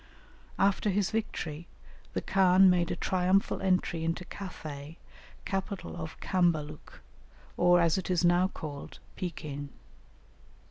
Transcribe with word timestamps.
After 0.57 0.89
his 0.89 1.11
victory 1.11 1.67
the 2.13 2.21
khan 2.23 2.71
made 2.71 2.89
a 2.89 2.95
triumphal 2.95 3.61
entry 3.61 4.03
into 4.03 4.25
Cathay, 4.25 4.97
capital 5.45 5.95
of 5.95 6.19
Cambaluc, 6.19 7.01
or, 7.55 7.79
as 7.79 7.99
it 7.99 8.09
is 8.09 8.25
now 8.25 8.47
called, 8.47 8.97
Pekin. 9.15 9.69